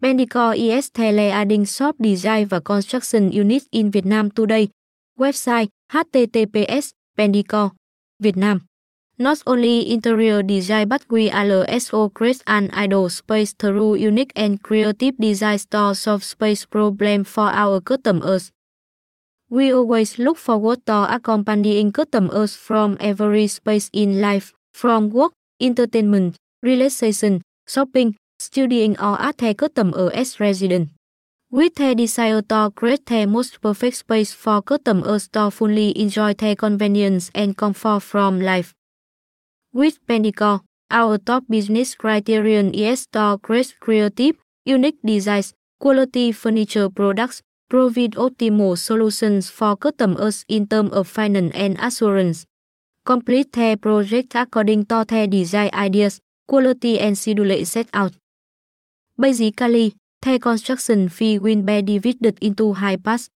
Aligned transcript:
Bendico 0.00 0.54
is 0.54 0.90
Tele 0.90 1.30
adding 1.30 1.64
shop 1.64 1.96
design 1.98 2.46
và 2.46 2.60
construction 2.60 3.30
unit 3.32 3.62
in 3.72 3.90
Vietnam 3.90 4.30
today. 4.30 4.68
Website 5.18 5.68
https 5.92 6.90
Bendico 7.16 7.70
Việt 8.22 8.36
Nam 8.36 8.60
Not 9.18 9.38
only 9.44 9.90
interior 9.90 10.42
design 10.42 10.88
but 10.88 11.02
we 11.10 11.28
also 11.30 12.08
create 12.10 12.42
an 12.46 12.70
idle 12.70 13.08
space 13.08 13.52
through 13.58 13.96
unique 13.96 14.30
and 14.36 14.62
creative 14.62 15.18
design 15.18 15.58
to 15.70 15.94
solve 15.94 16.22
space 16.22 16.64
problem 16.64 17.24
for 17.24 17.50
our 17.50 17.80
customers. 17.80 18.52
We 19.50 19.72
always 19.72 20.18
look 20.20 20.36
forward 20.36 20.86
to 20.86 21.12
accompanying 21.12 21.90
customers 21.90 22.54
from 22.54 22.96
every 23.00 23.48
space 23.48 23.90
in 23.92 24.20
life, 24.20 24.52
from 24.72 25.10
work, 25.10 25.32
entertainment, 25.60 26.36
relaxation, 26.62 27.42
shopping, 27.66 28.14
studying 28.38 28.96
or 28.98 29.20
at 29.20 29.42
a 29.42 29.54
ở 29.92 30.10
as 30.14 30.40
resident. 30.40 30.88
With 31.50 31.74
the 31.76 31.94
desire 31.94 32.42
to 32.42 32.70
create 32.76 33.06
the 33.06 33.26
most 33.26 33.60
perfect 33.62 33.96
space 33.96 34.34
for 34.34 34.60
customers 34.62 35.28
to 35.32 35.50
fully 35.50 35.98
enjoy 35.98 36.34
the 36.34 36.54
convenience 36.54 37.30
and 37.34 37.56
comfort 37.56 38.00
from 38.00 38.40
life. 38.40 38.74
With 39.72 39.98
Pendico, 40.06 40.60
our 40.90 41.18
top 41.18 41.44
business 41.48 41.94
criterion 41.94 42.74
is 42.74 43.06
to 43.12 43.38
create 43.42 43.74
creative, 43.80 44.36
unique 44.66 44.98
designs, 45.04 45.54
quality 45.80 46.32
furniture 46.32 46.90
products, 46.90 47.42
provide 47.70 48.12
optimal 48.12 48.76
solutions 48.76 49.50
for 49.50 49.76
customers 49.76 50.44
in 50.48 50.66
terms 50.66 50.92
of 50.92 51.08
finance 51.08 51.52
and 51.54 51.78
assurance. 51.80 52.46
Complete 53.04 53.52
the 53.52 53.76
project 53.80 54.34
according 54.34 54.84
to 54.86 55.04
the 55.08 55.26
design 55.26 55.70
ideas, 55.72 56.20
quality 56.46 56.98
and 56.98 57.16
schedule 57.16 57.64
set 57.64 57.88
out. 57.94 58.12
Basically, 59.20 59.94
the 60.22 60.38
construction 60.38 61.08
fee 61.08 61.38
will 61.38 61.62
be 61.62 61.82
divided 61.82 62.38
into 62.40 62.74
high 62.74 62.96
parts. 62.96 63.30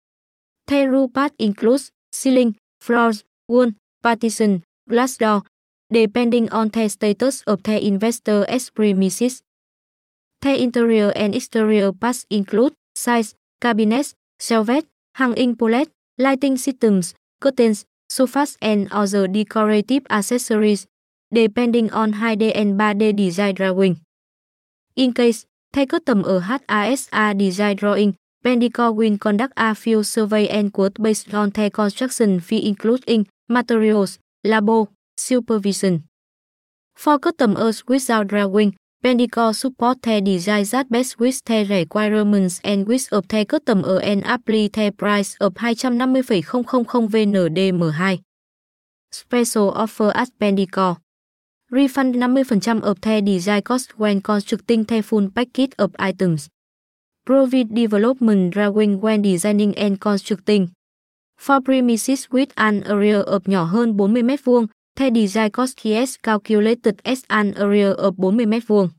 The 0.67 0.87
roof 0.87 1.13
part 1.13 1.33
includes 1.39 1.91
ceiling, 2.11 2.55
floors, 2.79 3.23
wall, 3.47 3.71
partition, 4.03 4.63
glass 4.87 5.17
door, 5.17 5.43
depending 5.91 6.49
on 6.51 6.69
the 6.69 6.87
status 6.87 7.41
of 7.47 7.63
the 7.63 7.83
investor 7.83 8.45
as 8.47 8.69
premises. 8.69 9.41
The 10.41 10.61
interior 10.61 11.11
and 11.15 11.35
exterior 11.35 11.91
parts 11.91 12.25
include 12.29 12.73
size, 12.95 13.35
cabinets, 13.59 14.13
shelves, 14.39 14.85
hanging 15.15 15.55
pallet, 15.55 15.89
lighting 16.17 16.57
systems, 16.57 17.13
curtains, 17.39 17.85
sofas 18.09 18.57
and 18.61 18.87
other 18.91 19.27
decorative 19.27 20.05
accessories, 20.09 20.85
depending 21.33 21.91
on 21.91 22.13
2D 22.13 22.51
and 22.53 22.77
3D 22.77 23.15
design 23.15 23.55
drawing. 23.55 24.01
In 24.95 25.13
case, 25.13 25.45
thay 25.73 25.85
cước 25.85 26.05
tầm 26.05 26.23
ở 26.23 26.39
HASA 26.39 27.33
design 27.33 27.75
drawing, 27.75 28.13
Pendicore 28.43 28.95
will 28.95 29.17
conduct 29.17 29.55
a 29.55 29.73
field 29.73 30.05
survey 30.05 30.47
and 30.47 30.71
quote 30.73 30.93
based 30.99 31.33
on 31.33 31.49
the 31.53 31.69
construction 31.69 32.39
fee 32.39 32.65
including 32.65 33.23
materials, 33.49 34.17
labo, 34.43 34.85
supervision. 35.17 35.99
For 36.97 37.17
customers 37.19 37.83
without 37.87 38.27
drawing, 38.27 38.71
Pendicore 39.03 39.55
support 39.55 40.01
the 40.03 40.21
design 40.21 40.65
that 40.71 40.89
best 40.89 41.19
with 41.19 41.41
the 41.45 41.65
requirements 41.65 42.61
and 42.63 42.87
with 42.87 43.07
of 43.11 43.27
the 43.27 43.45
customer 43.45 43.99
and 43.99 44.23
apply 44.25 44.69
the 44.73 44.91
price 44.91 45.35
of 45.39 45.55
250,000 45.55 47.09
VNDM2. 47.09 48.21
Special 49.11 49.71
offer 49.71 50.11
at 50.15 50.29
Pendicore. 50.39 50.97
Refund 51.71 52.15
50% 52.15 52.83
of 52.83 52.99
the 52.99 53.21
design 53.21 53.61
cost 53.61 53.97
when 53.97 54.19
constructing 54.19 54.83
the 54.83 55.01
full 55.01 55.29
package 55.29 55.71
of 55.79 55.95
items. 55.97 56.49
Provide 57.25 57.73
development 57.73 58.53
drawing 58.53 58.99
when 58.99 59.21
designing 59.21 59.77
and 59.77 59.97
constructing. 59.97 60.73
For 61.37 61.61
premises 61.61 62.27
with 62.29 62.51
an 62.57 62.83
area 62.83 63.21
of 63.21 63.47
nhỏ 63.47 63.63
hơn 63.63 63.97
40 63.97 64.21
m2, 64.21 64.67
The 64.97 65.09
design 65.09 65.51
cost 65.51 65.85
is 65.85 66.17
calculated 66.17 67.01
as 67.05 67.23
an 67.29 67.53
area 67.55 67.91
of 67.91 68.15
40 68.17 68.45
m2. 68.45 68.89